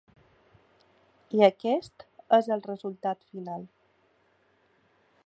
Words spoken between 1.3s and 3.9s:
I aquest és el resultat final.